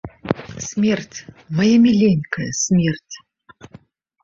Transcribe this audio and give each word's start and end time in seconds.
Смерць, 0.67 1.19
мая 1.59 1.69
міленькая, 1.85 2.49
смерць. 2.63 3.15